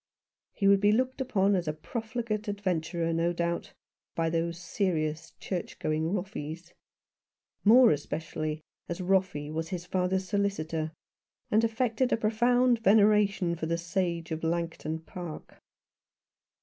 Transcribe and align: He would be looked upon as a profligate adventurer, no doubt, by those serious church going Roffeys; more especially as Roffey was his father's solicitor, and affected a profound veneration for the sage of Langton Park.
He 0.53 0.67
would 0.67 0.81
be 0.81 0.91
looked 0.91 1.21
upon 1.21 1.53
as 1.55 1.67
a 1.67 1.73
profligate 1.73 2.47
adventurer, 2.47 3.13
no 3.13 3.31
doubt, 3.33 3.71
by 4.15 4.31
those 4.31 4.57
serious 4.57 5.33
church 5.39 5.77
going 5.77 6.11
Roffeys; 6.11 6.73
more 7.63 7.91
especially 7.91 8.63
as 8.89 8.99
Roffey 8.99 9.51
was 9.51 9.69
his 9.69 9.85
father's 9.85 10.27
solicitor, 10.27 10.91
and 11.51 11.63
affected 11.63 12.11
a 12.11 12.17
profound 12.17 12.79
veneration 12.79 13.53
for 13.55 13.67
the 13.67 13.77
sage 13.77 14.31
of 14.31 14.43
Langton 14.43 15.01
Park. 15.01 15.61